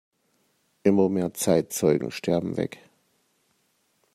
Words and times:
Immer 0.81 1.09
mehr 1.09 1.31
Zeitzeugen 1.35 2.09
sterben 2.09 2.57
weg. 2.57 2.79